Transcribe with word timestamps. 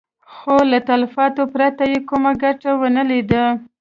خو 0.33 0.55
له 0.71 0.79
تلفاتو 0.89 1.43
پرته 1.53 1.83
يې 1.91 1.99
کومه 2.09 2.31
ګټه 2.43 2.71
ونه 2.79 3.03
ليده. 3.09 3.45